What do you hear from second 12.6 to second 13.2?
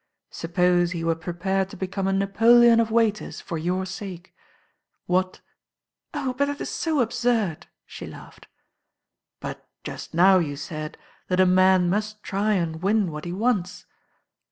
win